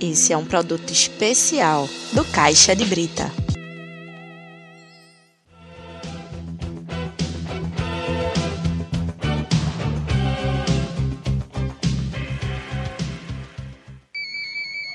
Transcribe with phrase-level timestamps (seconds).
[0.00, 3.24] Esse é um produto especial do Caixa de Brita.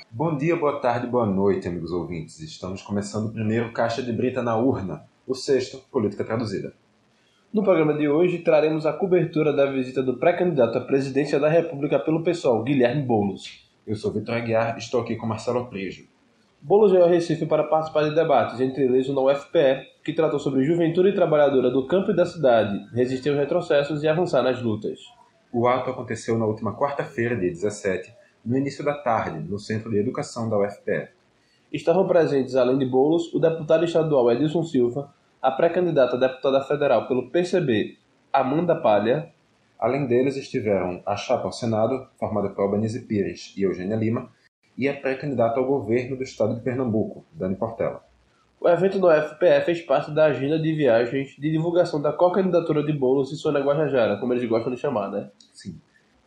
[0.09, 2.39] Bom dia, boa tarde, boa noite, amigos ouvintes.
[2.39, 6.73] Estamos começando o primeiro Caixa de Brita na Urna, o sexto Política Traduzida.
[7.53, 11.99] No programa de hoje, traremos a cobertura da visita do pré-candidato à presidência da República
[11.99, 13.62] pelo PSOL, Guilherme Boulos.
[13.85, 16.07] Eu sou Vitor Aguiar estou aqui com Marcelo Prejo.
[16.61, 20.39] Boulos veio ao Recife para participar de debates, entre eles o na UFPE, que tratou
[20.39, 25.01] sobre juventude trabalhadora do campo e da cidade, resistir aos retrocessos e avançar nas lutas.
[25.51, 28.13] O ato aconteceu na última quarta-feira, dia 17,
[28.45, 31.09] no início da tarde, no Centro de Educação da UFPE.
[31.69, 37.05] Estavam presentes, além de Boulos, o deputado estadual Edilson Silva, a pré-candidata a deputada federal
[37.05, 37.97] pelo PCB,
[38.31, 39.32] Amanda Palha,
[39.83, 44.31] Além deles estiveram a chapa ao Senado, formada por Albanese Pires e Eugênia Lima,
[44.77, 48.01] e a pré-candidata ao governo do estado de Pernambuco, Dani Portela.
[48.61, 52.93] O evento do UFPE fez parte da agenda de viagens de divulgação da co-candidatura de
[52.93, 55.29] Boulos e Sônia Guajajara, como eles gostam de chamar, né?
[55.51, 55.77] Sim.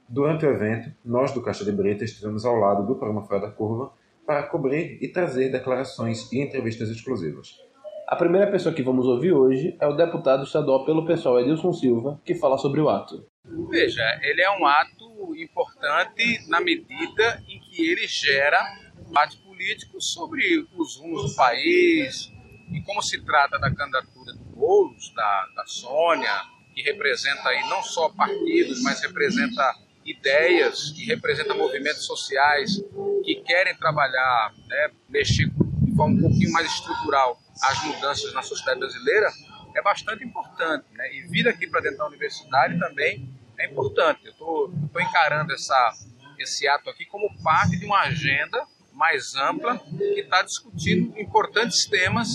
[0.06, 3.50] Durante o evento, nós do Caixa de Brita estivemos ao lado do programa Fora da
[3.50, 3.91] Curva
[4.26, 7.58] para cobrir e trazer declarações e entrevistas exclusivas.
[8.06, 12.20] A primeira pessoa que vamos ouvir hoje é o deputado estadual pelo pessoal Edilson Silva,
[12.22, 13.24] que fala sobre o ato.
[13.69, 18.61] Veja, ele é um ato importante na medida em que ele gera
[18.97, 22.30] debate político sobre os rumos do país
[22.72, 26.42] e como se trata da candidatura do Boulos, da, da Sônia,
[26.75, 32.83] que representa aí não só partidos, mas representa ideias, que representa movimentos sociais
[33.25, 38.81] que querem trabalhar, né, mexer de forma um pouquinho mais estrutural as mudanças na sociedade
[38.81, 39.31] brasileira,
[39.75, 40.84] é bastante importante.
[40.92, 41.14] Né?
[41.14, 44.26] E vir aqui para dentro da universidade também é importante.
[44.26, 45.92] Eu estou encarando essa,
[46.38, 52.28] esse ato aqui como parte de uma agenda mais ampla que está discutindo importantes temas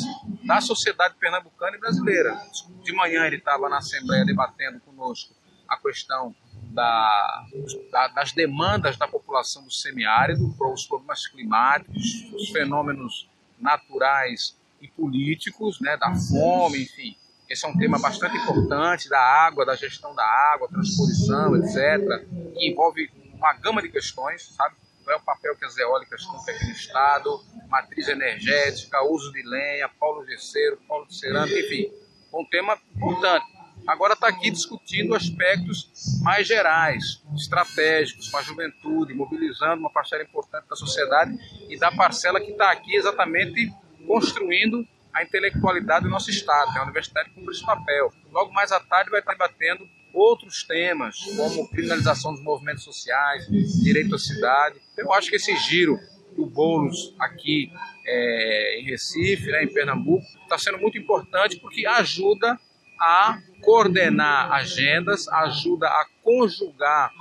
[0.45, 2.39] da sociedade pernambucana e brasileira.
[2.83, 5.33] De manhã ele estava na Assembleia debatendo conosco
[5.67, 6.35] a questão
[6.71, 7.45] da,
[7.91, 13.27] da, das demandas da população do semiárido, os problemas climáticos, os fenômenos
[13.59, 17.15] naturais e políticos, né, da fome, enfim.
[17.51, 22.25] Esse é um tema bastante importante da água, da gestão da água, transposição, etc.,
[22.55, 24.75] que envolve uma gama de questões, sabe?
[25.03, 29.89] Qual é o papel que as eólicas cumprem no Estado, matriz energética, uso de lenha,
[29.99, 31.91] polo gesseiro, polo de cerâmica, enfim,
[32.33, 33.45] um tema importante.
[33.85, 35.91] Agora está aqui discutindo aspectos
[36.21, 42.39] mais gerais, estratégicos, com a juventude, mobilizando uma parcela importante da sociedade e da parcela
[42.39, 43.73] que está aqui exatamente
[44.07, 46.77] construindo a intelectualidade do nosso Estado.
[46.77, 48.13] A universidade cumpre esse papel.
[48.31, 53.47] Logo mais à tarde vai estar debatendo outros temas, como criminalização dos movimentos sociais,
[53.81, 54.79] direito à cidade.
[54.97, 55.97] Eu acho que esse giro
[56.35, 57.71] do Boulos aqui
[58.05, 62.59] é, em Recife, né, em Pernambuco, está sendo muito importante porque ajuda
[62.99, 67.11] a coordenar agendas, ajuda a conjugar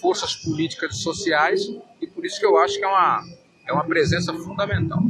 [0.00, 1.62] forças políticas e sociais
[2.00, 3.24] e por isso que eu acho que é uma,
[3.68, 5.00] é uma presença fundamental.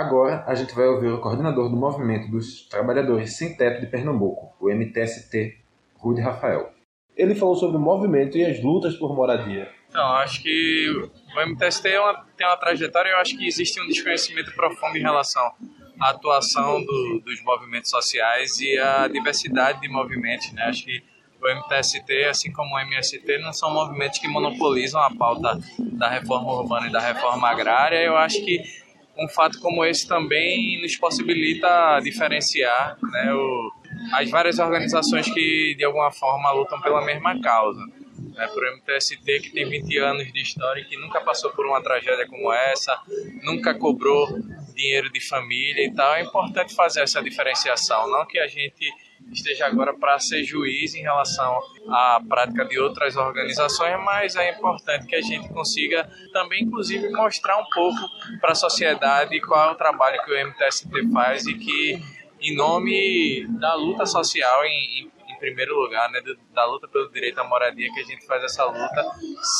[0.00, 4.50] Agora a gente vai ouvir o coordenador do Movimento dos Trabalhadores Sem Teto de Pernambuco,
[4.58, 5.58] o MTST,
[5.98, 6.72] Rude Rafael.
[7.14, 9.70] Ele falou sobre o movimento e as lutas por moradia.
[9.90, 13.78] Então, acho que o MTST é uma, tem uma trajetória e eu acho que existe
[13.78, 15.52] um desconhecimento profundo em relação
[16.00, 20.50] à atuação do, dos movimentos sociais e à diversidade de movimentos.
[20.52, 20.62] Né?
[20.62, 21.02] Acho que
[21.42, 26.50] o MTST, assim como o MST, não são movimentos que monopolizam a pauta da reforma
[26.54, 28.02] urbana e da reforma agrária.
[28.02, 28.62] Eu acho que
[29.20, 33.72] um fato como esse também nos possibilita diferenciar né, o,
[34.14, 37.80] as várias organizações que de alguma forma lutam pela mesma causa.
[38.34, 41.82] Né, por MTST, que tem 20 anos de história e que nunca passou por uma
[41.82, 42.98] tragédia como essa,
[43.42, 44.28] nunca cobrou
[44.74, 48.10] dinheiro de família e tal, é importante fazer essa diferenciação.
[48.10, 48.90] Não que a gente
[49.32, 51.58] esteja agora para ser juiz em relação
[51.88, 57.56] à prática de outras organizações, mas é importante que a gente consiga também, inclusive, mostrar
[57.58, 58.00] um pouco
[58.40, 62.02] para a sociedade qual é o trabalho que o MTST faz e que,
[62.40, 66.20] em nome da luta social, em, em primeiro lugar, né,
[66.52, 69.10] da luta pelo direito à moradia, que a gente faz essa luta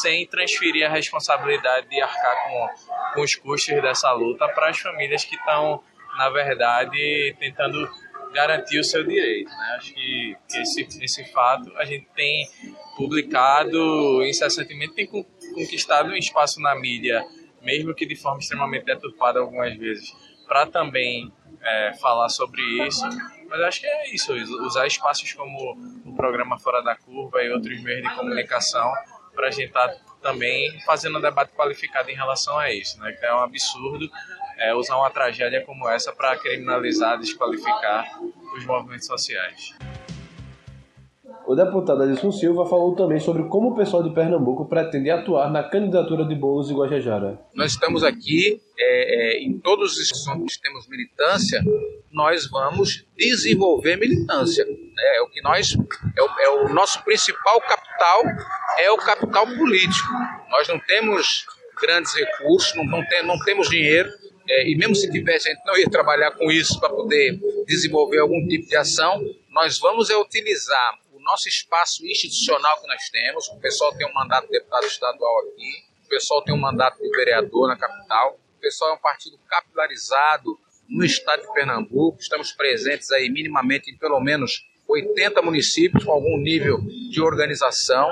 [0.00, 5.24] sem transferir a responsabilidade de arcar com, com os custos dessa luta para as famílias
[5.24, 5.82] que estão,
[6.16, 7.88] na verdade, tentando
[8.32, 9.50] garantir o seu direito.
[9.50, 9.76] Né?
[9.76, 12.48] Acho que esse, esse fato a gente tem
[12.96, 17.24] publicado incessantemente, tem conquistado um espaço na mídia,
[17.62, 20.12] mesmo que de forma extremamente deturpada algumas vezes,
[20.46, 21.32] para também
[21.62, 23.04] é, falar sobre isso.
[23.48, 24.32] Mas acho que é isso,
[24.64, 28.92] usar espaços como o programa Fora da Curva e outros meios de comunicação
[29.34, 33.12] para a gente estar tá também fazendo um debate qualificado em relação a isso, né?
[33.12, 34.08] Que é um absurdo
[34.60, 38.06] é, usar uma tragédia como essa para criminalizar, desqualificar
[38.56, 39.74] os movimentos sociais.
[41.46, 45.62] O deputado Adilson Silva falou também sobre como o pessoal de Pernambuco pretende atuar na
[45.62, 47.40] candidatura de Boulos e Guajajara.
[47.54, 51.60] Nós estamos aqui, é, é, em todos os institutos que temos militância,
[52.12, 54.64] nós vamos desenvolver militância.
[54.64, 55.16] Né?
[55.16, 55.74] É o que nós,
[56.16, 58.22] é o, é o nosso principal capital,
[58.78, 60.08] é o capital político.
[60.50, 61.46] Nós não temos
[61.80, 64.10] grandes recursos, não, não, tem, não temos dinheiro,
[64.50, 67.38] é, e mesmo se tivesse, a gente não ia trabalhar com isso para poder
[67.68, 69.22] desenvolver algum tipo de ação.
[69.48, 73.46] Nós vamos é utilizar o nosso espaço institucional que nós temos.
[73.46, 77.08] O pessoal tem um mandato de deputado estadual aqui, o pessoal tem um mandato de
[77.10, 80.58] vereador na capital, o pessoal é um partido capilarizado
[80.88, 82.18] no estado de Pernambuco.
[82.20, 88.10] Estamos presentes aí minimamente em pelo menos 80 municípios com algum nível de organização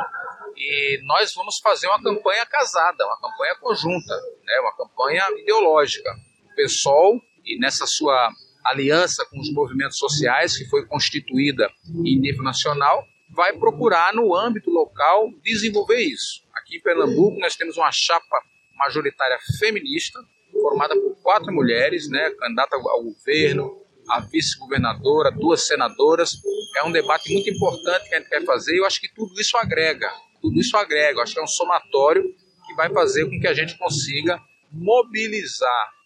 [0.57, 4.15] e nós vamos fazer uma campanha casada, uma campanha conjunta,
[4.45, 6.15] né, uma campanha ideológica.
[6.59, 8.31] PSOL, e nessa sua
[8.65, 11.71] aliança com os movimentos sociais, que foi constituída
[12.05, 16.43] em nível nacional, vai procurar, no âmbito local, desenvolver isso.
[16.55, 18.43] Aqui em Pernambuco, nós temos uma chapa
[18.77, 20.19] majoritária feminista,
[20.53, 26.33] formada por quatro mulheres, né, candidata ao governo, a vice-governadora, duas senadoras.
[26.77, 29.39] É um debate muito importante que a gente quer fazer e eu acho que tudo
[29.41, 30.11] isso agrega.
[30.41, 31.19] Tudo isso agrega.
[31.19, 32.25] Eu acho que é um somatório
[32.67, 34.41] que vai fazer com que a gente consiga
[34.73, 35.98] mobilizar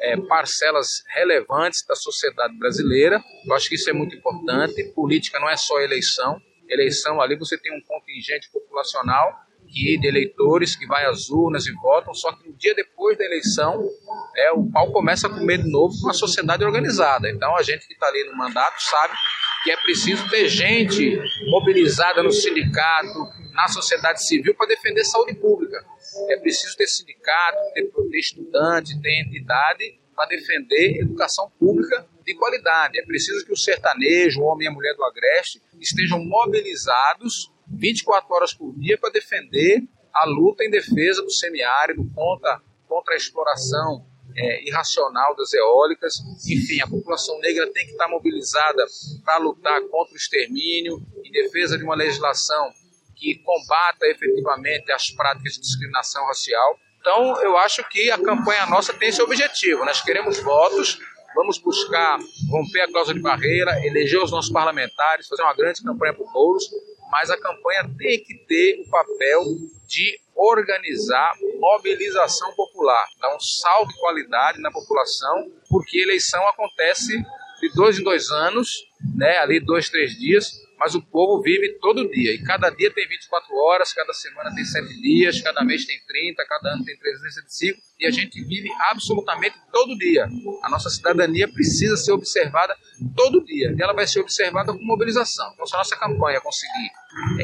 [0.00, 3.22] é, parcelas relevantes da sociedade brasileira.
[3.46, 4.84] Eu acho que isso é muito importante.
[4.94, 6.40] Política não é só eleição.
[6.68, 9.34] Eleição ali você tem um contingente populacional
[9.72, 13.24] que de eleitores que vai às urnas e votam, só que no dia depois da
[13.24, 13.88] eleição
[14.36, 17.30] é, o pau começa a comer de novo com a sociedade organizada.
[17.30, 19.14] Então a gente que está ali no mandato sabe
[19.62, 21.18] que é preciso ter gente
[21.50, 25.84] mobilizada no sindicato, na sociedade civil para defender saúde pública.
[26.28, 32.98] É preciso ter sindicato, ter, ter estudante, ter entidade para defender educação pública de qualidade.
[32.98, 38.34] É preciso que o sertanejo, o homem e a mulher do Agreste estejam mobilizados 24
[38.34, 44.04] horas por dia para defender a luta em defesa do semiárido contra, contra a exploração
[44.36, 46.14] é, irracional das eólicas.
[46.46, 48.84] Enfim, a população negra tem que estar mobilizada
[49.24, 52.70] para lutar contra o extermínio, em defesa de uma legislação
[53.20, 56.78] que combata efetivamente as práticas de discriminação racial.
[57.00, 59.84] Então, eu acho que a campanha nossa tem esse objetivo.
[59.84, 60.98] Nós queremos votos,
[61.34, 62.18] vamos buscar
[62.50, 66.64] romper a cláusula de barreira, eleger os nossos parlamentares, fazer uma grande campanha por Boulos,
[67.10, 69.42] mas a campanha tem que ter o papel
[69.86, 77.18] de organizar mobilização popular, dar um salto de qualidade na população, porque eleição acontece
[77.60, 78.70] de dois em dois anos,
[79.16, 80.50] né, ali dois, três dias,
[80.80, 82.32] mas o povo vive todo dia.
[82.32, 86.42] E cada dia tem 24 horas, cada semana tem 7 dias, cada mês tem 30,
[86.46, 87.78] cada ano tem 365.
[87.98, 90.26] E a gente vive absolutamente todo dia.
[90.62, 92.74] A nossa cidadania precisa ser observada
[93.14, 93.74] todo dia.
[93.78, 95.52] E ela vai ser observada com mobilização.
[95.52, 96.90] Então, se a nossa campanha conseguir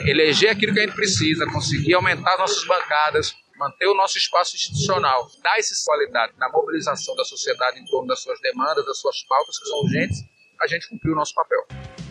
[0.09, 4.57] eleger aquilo que a gente precisa, conseguir aumentar as nossas bancadas, manter o nosso espaço
[4.57, 9.23] institucional, dar essa qualidade na mobilização da sociedade em torno das suas demandas, das suas
[9.25, 10.25] pautas que são urgentes,
[10.59, 12.06] a gente cumpriu o nosso papel.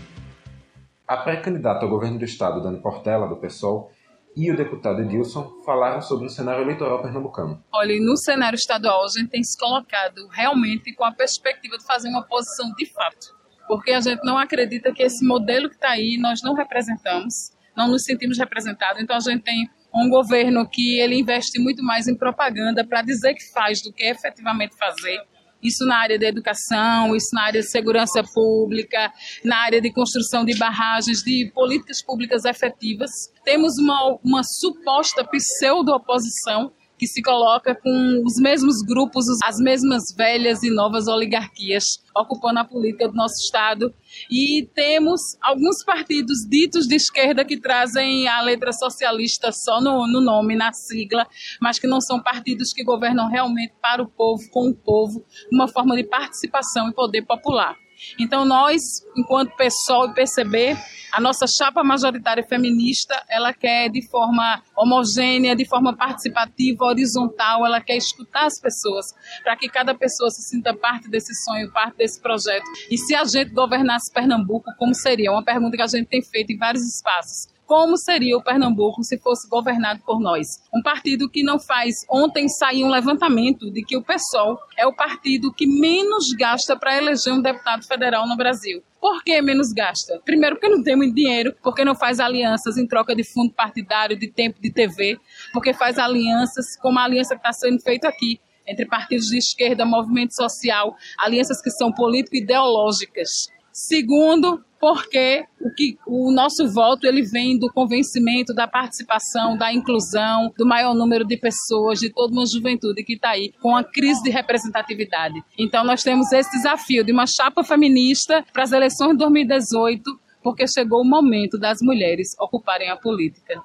[1.07, 3.92] A pré-candidata ao governo do estado, Dani Portela, do PSOL,
[4.36, 7.63] e o deputado Edilson falaram sobre o cenário eleitoral pernambucano.
[7.72, 12.09] Olha, no cenário estadual a gente tem se colocado realmente com a perspectiva de fazer
[12.09, 13.28] uma posição de fato,
[13.68, 17.88] porque a gente não acredita que esse modelo que está aí nós não representamos, não
[17.88, 22.18] nos sentimos representados, então a gente tem um governo que ele investe muito mais em
[22.18, 25.21] propaganda para dizer que faz do que efetivamente fazer
[25.66, 29.12] isso na área da educação, isso na área de segurança pública,
[29.44, 33.10] na área de construção de barragens, de políticas públicas efetivas.
[33.44, 40.64] Temos uma, uma suposta pseudo-oposição que se coloca com os mesmos grupos, as mesmas velhas
[40.64, 41.83] e novas oligarquias
[42.16, 43.94] ocupando a política do nosso Estado.
[44.31, 50.21] E temos alguns partidos ditos de esquerda que trazem a letra socialista só no, no
[50.21, 51.28] nome, na sigla,
[51.61, 55.68] mas que não são partidos que governam realmente para o povo, com o povo, uma
[55.68, 57.75] forma de participação e poder popular.
[58.19, 58.81] Então nós,
[59.18, 60.78] enquanto PSOL e PCB,
[61.11, 67.80] a nossa chapa majoritária feminista, ela quer de forma homogênea, de forma participativa, horizontal, ela
[67.80, 69.06] quer escutar as pessoas,
[69.42, 72.66] para que cada pessoa se sinta parte desse sonho, parte desse projeto.
[72.92, 75.31] E se a gente governasse Pernambuco, como seria?
[75.31, 77.55] Uma pergunta que a gente tem feito em vários espaços.
[77.66, 80.48] Como seria o Pernambuco se fosse governado por nós.
[80.74, 81.95] Um partido que não faz.
[82.10, 86.98] Ontem saiu um levantamento de que o PSOL é o partido que menos gasta para
[86.98, 88.84] eleger um deputado federal no Brasil.
[89.00, 90.19] Por que menos gasta?
[90.26, 94.18] Primeiro, porque não tem muito dinheiro, porque não faz alianças em troca de fundo partidário,
[94.18, 95.19] de tempo de TV,
[95.54, 99.86] porque faz alianças como a aliança que está sendo feita aqui entre partidos de esquerda,
[99.86, 103.48] movimento social, alianças que são político-ideológicas.
[103.72, 110.54] Segundo, porque o, que, o nosso voto ele vem do convencimento da participação, da inclusão,
[110.56, 114.21] do maior número de pessoas, de toda uma juventude que está aí com a crise
[114.21, 115.44] de representatividade.
[115.57, 120.04] Então nós temos esse desafio de uma chapa feminista para as eleições de 2018,
[120.44, 123.59] porque chegou o momento das mulheres ocuparem a política.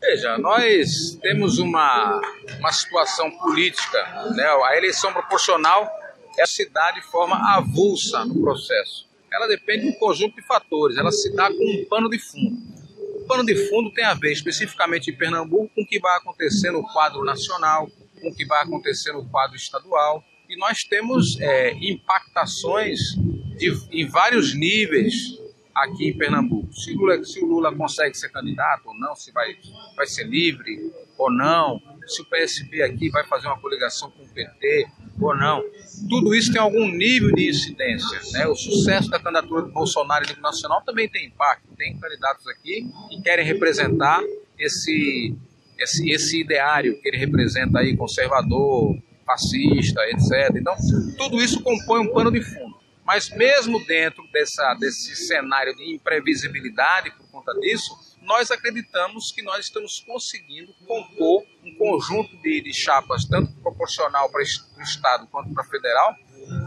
[0.00, 2.18] Veja, nós temos uma,
[2.60, 3.98] uma situação política,
[4.34, 4.46] né?
[4.46, 5.86] a eleição proporcional
[6.38, 9.05] ela se dá de forma avulsa no processo.
[9.36, 12.56] Ela depende de um conjunto de fatores, ela se dá com um pano de fundo.
[13.16, 16.70] O pano de fundo tem a ver especificamente em Pernambuco com o que vai acontecer
[16.70, 17.86] no quadro nacional,
[18.20, 20.24] com o que vai acontecer no quadro estadual.
[20.48, 22.98] E nós temos é, impactações
[23.58, 25.38] de, em vários níveis
[25.74, 26.72] aqui em Pernambuco.
[26.72, 29.54] Se, Lula, se o Lula consegue ser candidato ou não, se vai,
[29.96, 34.28] vai ser livre ou não, se o PSB aqui vai fazer uma coligação com o
[34.28, 34.86] PT
[35.24, 35.62] ou não.
[36.08, 38.20] Tudo isso tem algum nível de incidência.
[38.32, 38.46] Né?
[38.46, 41.68] O sucesso da candidatura do Bolsonaro em nível nacional também tem impacto.
[41.76, 44.22] Tem candidatos aqui que querem representar
[44.58, 45.34] esse,
[45.78, 50.54] esse, esse ideário que ele representa aí, conservador, fascista, etc.
[50.56, 50.74] Então,
[51.16, 52.76] tudo isso compõe um pano de fundo.
[53.04, 59.66] Mas mesmo dentro dessa, desse cenário de imprevisibilidade por conta disso, nós acreditamos que nós
[59.66, 61.44] estamos conseguindo compor
[61.76, 66.14] conjunto de, de chapas, tanto proporcional para o Estado quanto para federal,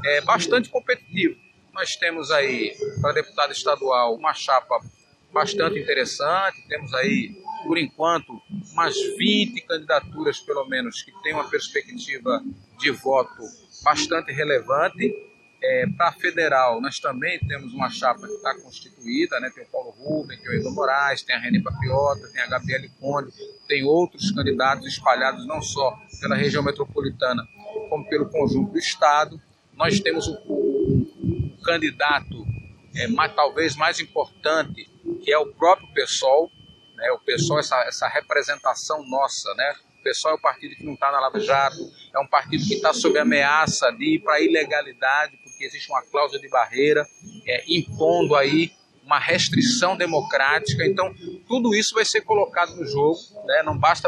[0.05, 1.35] é bastante competitivo.
[1.73, 4.79] Nós temos aí, para deputado estadual, uma chapa
[5.31, 7.31] bastante interessante, temos aí,
[7.65, 8.41] por enquanto,
[8.73, 12.43] umas 20 candidaturas, pelo menos, que têm uma perspectiva
[12.79, 13.43] de voto
[13.83, 15.28] bastante relevante.
[15.61, 19.51] É, Para federal, nós também temos uma chapa que está constituída, né?
[19.53, 22.89] tem o Paulo Rubem, tem o Edo Moraes, tem a René Patriota, tem a Gabriele
[22.99, 23.31] Conde,
[23.67, 27.45] tem outros candidatos espalhados não só pela região metropolitana,
[27.89, 29.39] como pelo conjunto do Estado.
[29.73, 32.47] Nós temos o, o, o candidato
[32.95, 34.89] é, mais, talvez mais importante,
[35.23, 36.49] que é o próprio PSOL,
[36.95, 37.11] né?
[37.11, 39.75] o PSOL, essa, essa representação nossa, né?
[39.99, 41.77] O PSOL é o partido que não está na Lava Jato,
[42.13, 46.47] é um partido que está sob ameaça ir para ilegalidade, porque existe uma cláusula de
[46.47, 47.05] barreira
[47.45, 48.71] é, impondo aí
[49.03, 50.85] uma restrição democrática.
[50.85, 51.13] Então,
[51.47, 53.17] tudo isso vai ser colocado no jogo.
[53.45, 53.61] Né?
[53.63, 54.07] Não basta.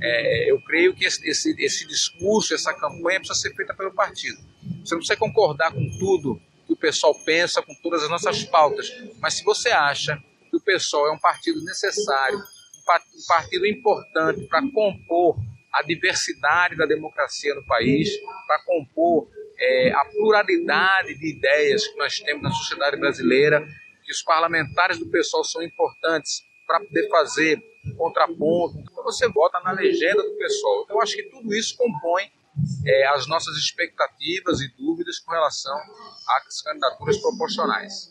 [0.00, 4.38] É, eu creio que esse, esse, esse discurso, essa campanha precisa ser feita pelo partido.
[4.84, 8.92] Você não precisa concordar com tudo que o pessoal pensa, com todas as nossas pautas,
[9.20, 10.16] mas se você acha
[10.48, 15.36] que o pessoal é um partido necessário, um partido importante para compor
[15.72, 18.08] a diversidade da democracia no país,
[18.46, 19.28] para compor
[19.62, 23.64] é, a pluralidade de ideias que nós temos na sociedade brasileira,
[24.04, 27.62] que os parlamentares do pessoal são importantes para poder fazer
[27.96, 28.78] contraponto.
[28.78, 30.82] Então você vota na legenda do pessoal.
[30.84, 32.24] Então, eu acho que tudo isso compõe
[32.86, 35.76] é, as nossas expectativas e dúvidas com relação
[36.28, 38.10] às candidaturas proporcionais.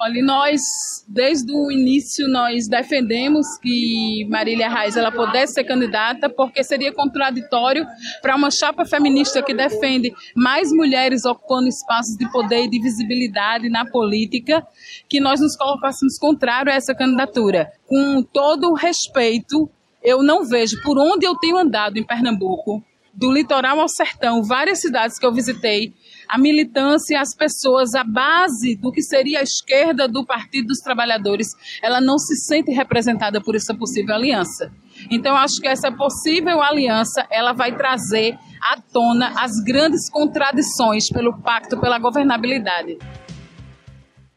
[0.00, 0.60] Olha, nós,
[1.08, 7.86] desde o início, nós defendemos que Marília Reis ela pudesse ser candidata, porque seria contraditório
[8.20, 13.68] para uma chapa feminista que defende mais mulheres ocupando espaços de poder e de visibilidade
[13.68, 14.66] na política,
[15.08, 17.70] que nós nos colocássemos contrário a essa candidatura.
[17.86, 19.70] Com todo o respeito,
[20.02, 22.82] eu não vejo por onde eu tenho andado em Pernambuco,
[23.16, 25.92] do litoral ao sertão, várias cidades que eu visitei,
[26.28, 31.48] a militância, as pessoas, a base do que seria a esquerda do Partido dos Trabalhadores,
[31.82, 34.72] ela não se sente representada por essa possível aliança.
[35.10, 41.40] Então, acho que essa possível aliança, ela vai trazer à tona as grandes contradições pelo
[41.40, 42.98] pacto pela governabilidade.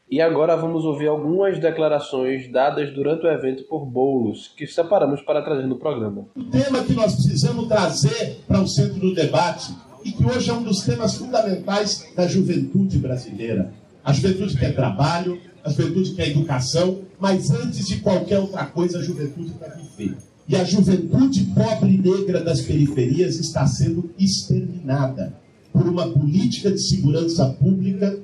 [0.10, 5.42] E agora vamos ouvir algumas declarações dadas durante o evento por Boulos, que separamos para
[5.42, 6.26] trazer no programa.
[6.34, 10.54] O tema que nós precisamos trazer para o centro do debate e que hoje é
[10.54, 13.74] um dos temas fundamentais da juventude brasileira.
[14.02, 19.04] A juventude quer trabalho, a juventude quer educação, mas antes de qualquer outra coisa, a
[19.04, 20.16] juventude quer viver.
[20.48, 25.36] E a juventude pobre e negra das periferias está sendo exterminada
[25.74, 28.18] por uma política de segurança pública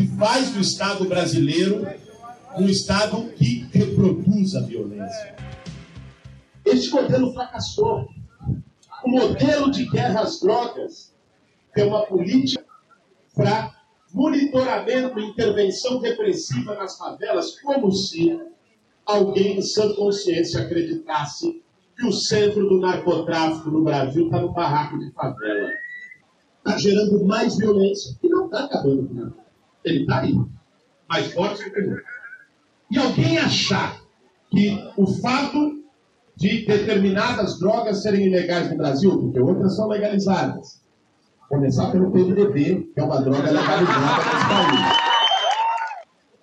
[0.00, 1.86] que faz do Estado brasileiro
[2.56, 5.36] um Estado que reproduz a violência.
[6.64, 8.08] Este modelo fracassou.
[9.04, 11.14] O modelo de guerra às drogas
[11.76, 12.64] é uma política
[13.34, 13.74] para
[14.12, 18.40] monitoramento e intervenção repressiva nas favelas, como se
[19.04, 21.62] alguém em sã consciência acreditasse
[21.96, 25.70] que o centro do narcotráfico no Brasil está no barraco de favela.
[26.58, 29.49] Está gerando mais violência e não está acabando com nada.
[29.84, 30.34] Ele está aí,
[31.08, 32.04] mais forte do que nunca.
[32.90, 34.00] E alguém achar
[34.50, 35.80] que o fato
[36.36, 40.80] de determinadas drogas serem ilegais no Brasil, porque outras são legalizadas,
[41.48, 45.10] começar pelo PMDB, que é uma droga legalizada nesse país.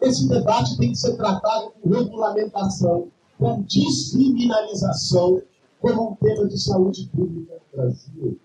[0.01, 5.41] Esse debate tem que ser tratado com regulamentação, com descriminalização,
[5.79, 8.39] como um tema de saúde pública no Brasil.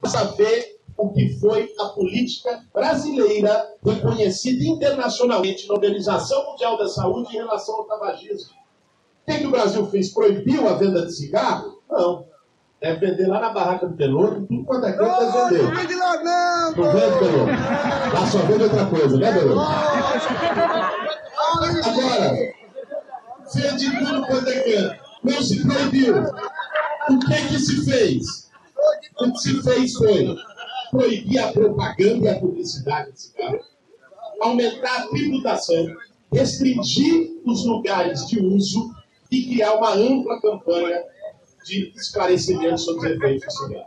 [0.00, 7.34] Precisa ver o que foi a política brasileira reconhecida internacionalmente na Organização Mundial da Saúde
[7.34, 8.50] em relação ao tabagismo.
[9.26, 10.12] O que, o Brasil fez?
[10.12, 11.80] Proibiu a venda de cigarro?
[11.90, 12.26] Não.
[12.80, 15.62] Deve vender lá na barraca do Pelouro, tudo quanto é canto deve vender.
[15.62, 16.72] Não vende lá não!
[16.72, 17.52] Não vende, Pelouro.
[18.12, 19.60] Lá só vende outra coisa, né, Pelouro?
[21.84, 22.32] Agora,
[23.54, 25.02] vende tudo quanto é canto.
[25.22, 26.24] Não se proibiu.
[27.08, 28.50] O que que se fez?
[29.20, 30.36] O que se fez foi
[30.92, 33.60] proibir a propaganda e a publicidade de cigarro,
[34.42, 35.86] aumentar a tributação,
[36.30, 38.94] restringir os lugares de uso
[39.30, 41.02] e criar uma ampla campanha
[41.64, 43.86] de esclarecimento sobre os efeitos do cigarro.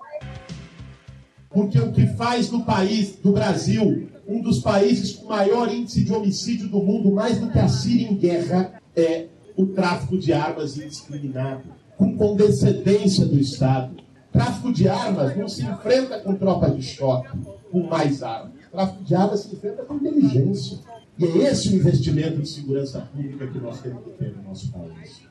[1.51, 6.11] Porque o que faz do país, do Brasil, um dos países com maior índice de
[6.11, 10.75] homicídio do mundo, mais do que a Síria em guerra, é o tráfico de armas
[10.75, 14.04] indiscriminado, com condescendência do Estado.
[14.35, 17.29] Tráfico de armas não se enfrenta com tropa de choque,
[17.71, 18.51] com mais armas.
[18.69, 20.79] Tráfico de armas se enfrenta com inteligência.
[21.17, 24.69] E é esse o investimento em segurança pública que nós temos que ter no nosso
[24.73, 25.21] país.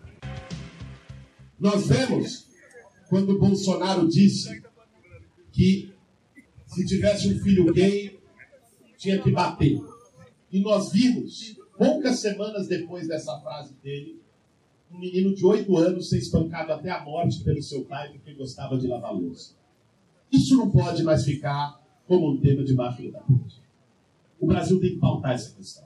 [1.61, 2.47] Nós vemos
[3.11, 4.63] quando Bolsonaro disse
[5.53, 5.93] que
[6.67, 8.19] se tivesse um filho gay,
[8.97, 9.79] tinha que bater.
[10.51, 14.24] E nós vimos, poucas semanas depois dessa frase dele,
[14.95, 18.79] um menino de oito anos ser espancado até a morte pelo seu pai porque gostava
[18.79, 19.55] de lavar louça.
[20.31, 23.65] Isso não pode mais ficar como um tema de máfia da política.
[24.41, 25.85] O Brasil tem que pautar essa questão.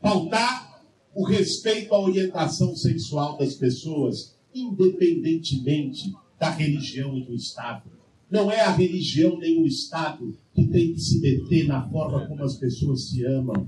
[0.00, 0.84] Pautar
[1.14, 7.90] o respeito à orientação sexual das pessoas independentemente da religião e do Estado.
[8.30, 12.42] Não é a religião nem o Estado que tem que se meter na forma como
[12.42, 13.66] as pessoas se amam.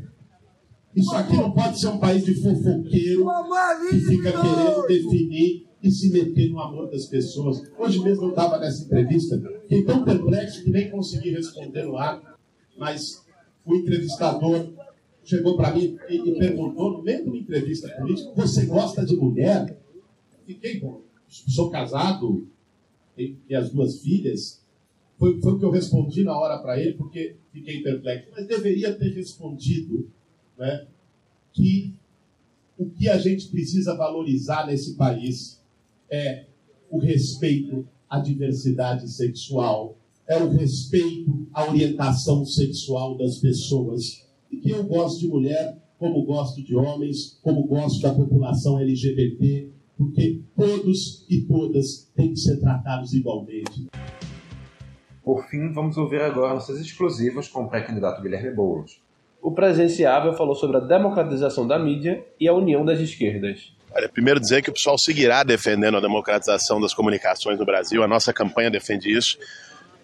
[0.94, 3.26] Isso aqui não pode ser um país de fofoqueiro
[3.88, 7.62] que fica querendo definir e se meter no amor das pessoas.
[7.78, 12.38] Hoje mesmo eu estava nessa entrevista, fiquei tão perplexo que nem consegui responder no ar,
[12.78, 13.24] mas
[13.64, 14.70] o entrevistador
[15.24, 19.16] chegou para mim e, e perguntou, no meio de uma entrevista política, você gosta de
[19.16, 19.78] mulher?
[20.44, 21.02] fiquei bom.
[21.28, 22.46] Sou casado,
[23.16, 24.62] tenho as duas filhas.
[25.18, 28.28] Foi, foi o que eu respondi na hora para ele, porque fiquei perplexo.
[28.32, 30.10] Mas deveria ter respondido
[30.58, 30.86] né,
[31.52, 31.94] que
[32.78, 35.60] o que a gente precisa valorizar nesse país
[36.10, 36.46] é
[36.90, 44.26] o respeito à diversidade sexual, é o respeito à orientação sexual das pessoas.
[44.50, 49.70] E que eu gosto de mulher como gosto de homens, como gosto da população LGBT,
[49.96, 53.86] porque todos e todas têm que ser tratados igualmente.
[55.22, 59.00] Por fim, vamos ouvir agora nossas exclusivas com o pré-candidato Guilherme Boulos.
[59.42, 63.72] O presidenciável falou sobre a democratização da mídia e a união das esquerdas.
[63.92, 68.08] Olha, primeiro dizer que o pessoal seguirá defendendo a democratização das comunicações no Brasil, a
[68.08, 69.36] nossa campanha defende isso,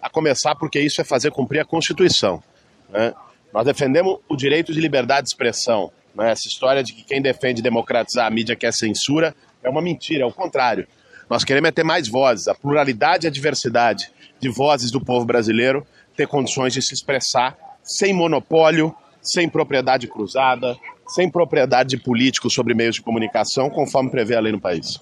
[0.01, 2.43] a começar porque isso é fazer cumprir a Constituição.
[2.89, 3.13] Né?
[3.53, 5.89] Nós defendemos o direito de liberdade de expressão.
[6.13, 6.31] Né?
[6.31, 10.27] Essa história de que quem defende democratizar a mídia quer censura é uma mentira, é
[10.27, 10.85] o contrário.
[11.29, 15.25] Nós queremos é ter mais vozes, a pluralidade e a diversidade de vozes do povo
[15.25, 20.77] brasileiro ter condições de se expressar sem monopólio, sem propriedade cruzada,
[21.07, 24.99] sem propriedade de políticos sobre meios de comunicação, conforme prevê a lei no país.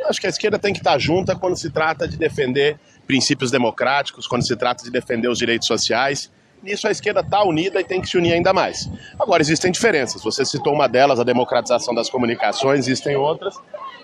[0.00, 3.50] Eu acho que a esquerda tem que estar junta quando se trata de defender princípios
[3.50, 6.30] democráticos, quando se trata de defender os direitos sociais
[6.62, 8.90] Nisso a esquerda está unida e tem que se unir ainda mais.
[9.18, 10.22] Agora, existem diferenças.
[10.22, 13.54] Você citou uma delas, a democratização das comunicações, existem outras.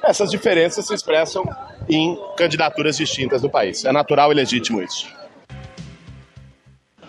[0.05, 1.45] Essas diferenças se expressam
[1.89, 3.85] em candidaturas distintas do país.
[3.85, 5.09] É natural e legítimo isso.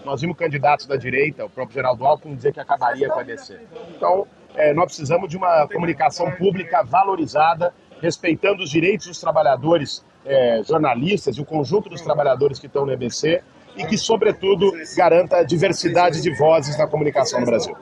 [0.06, 3.60] Nós vimos candidatos da direita, o próprio Geraldo Alckmin, dizer que acabaria com a EBC.
[3.96, 10.62] Então, é, nós precisamos de uma comunicação pública valorizada, respeitando os direitos dos trabalhadores, é,
[10.64, 13.42] jornalistas e o conjunto dos trabalhadores que estão no EBC
[13.76, 17.76] e que, sobretudo, garanta a diversidade de vozes na comunicação no Brasil.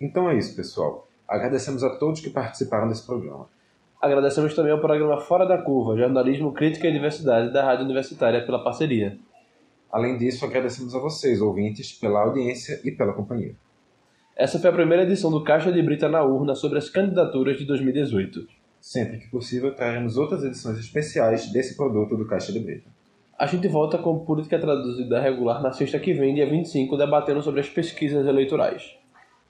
[0.00, 1.08] Então é isso, pessoal.
[1.28, 3.46] Agradecemos a todos que participaram desse programa.
[4.00, 8.62] Agradecemos também ao programa Fora da Curva, Jornalismo, Crítica e Diversidade da Rádio Universitária pela
[8.62, 9.16] parceria.
[9.92, 13.54] Além disso, agradecemos a vocês, ouvintes, pela audiência e pela companhia.
[14.34, 17.66] Essa foi a primeira edição do Caixa de Brita na Urna sobre as candidaturas de
[17.66, 18.46] 2018.
[18.80, 22.88] Sempre que possível, traremos outras edições especiais desse produto do Caixa de Brita.
[23.38, 27.60] A gente volta com Política Traduzida Regular na sexta que vem, dia 25, debatendo sobre
[27.60, 28.96] as pesquisas eleitorais.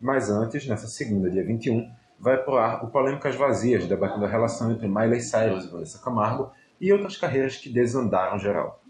[0.00, 4.72] Mas antes, nessa segunda, dia 21, vai pro ar o Polêmicas Vazias, debatendo a relação
[4.72, 6.50] entre Miley Cyrus e Vanessa Camargo
[6.80, 8.81] e outras carreiras que desandaram geral.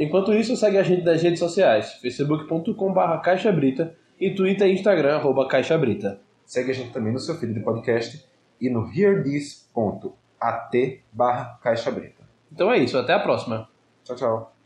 [0.00, 5.46] Enquanto isso, segue a gente nas redes sociais, facebook.com.br caixabrita e Twitter e Instagram, arroba
[5.46, 6.18] caixabrita.
[6.46, 8.26] Segue a gente também no seu feed de podcast
[8.58, 10.72] e no hearthis.at
[11.12, 12.22] barra Caixa Brita.
[12.50, 13.68] Então é isso, até a próxima.
[14.02, 14.59] Tchau, tchau.